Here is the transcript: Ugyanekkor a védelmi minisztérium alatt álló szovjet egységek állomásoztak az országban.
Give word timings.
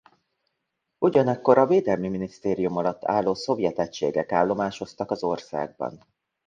Ugyanekkor 0.97 1.57
a 1.57 1.65
védelmi 1.67 2.07
minisztérium 2.07 2.77
alatt 2.77 3.05
álló 3.05 3.33
szovjet 3.33 3.79
egységek 3.79 4.31
állomásoztak 4.31 5.11
az 5.11 5.23
országban. 5.23 6.05